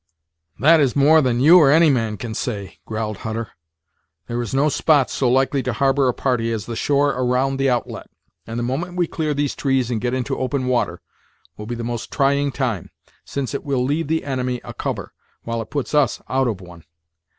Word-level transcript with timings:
"That 0.57 0.79
is 0.79 0.95
more 0.95 1.21
than 1.21 1.39
you 1.39 1.59
or 1.59 1.69
any 1.71 1.91
man 1.91 2.17
can 2.17 2.33
say," 2.33 2.79
growled 2.87 3.17
Hutter. 3.17 3.49
"There 4.25 4.41
is 4.41 4.51
no 4.51 4.67
spot 4.67 5.11
so 5.11 5.29
likely 5.29 5.61
to 5.61 5.73
harbor 5.73 6.07
a 6.07 6.13
party 6.15 6.51
as 6.51 6.65
the 6.65 6.75
shore 6.75 7.09
around 7.11 7.57
the 7.57 7.69
outlet, 7.69 8.09
and 8.47 8.57
the 8.57 8.63
moment 8.63 8.95
we 8.97 9.05
clear 9.05 9.35
these 9.35 9.53
trees 9.53 9.91
and 9.91 10.01
get 10.01 10.15
into 10.15 10.39
open 10.39 10.65
water, 10.65 11.01
will 11.55 11.67
be 11.67 11.75
the 11.75 11.83
most 11.83 12.11
trying 12.11 12.51
time, 12.51 12.89
since 13.25 13.53
it 13.53 13.63
will 13.63 13.83
leave 13.83 14.07
the 14.07 14.25
enemy 14.25 14.59
a 14.63 14.73
cover, 14.73 15.13
while 15.43 15.61
it 15.61 15.69
puts 15.69 15.93
us 15.93 16.19
out 16.27 16.47
of 16.47 16.61
one. 16.61 16.83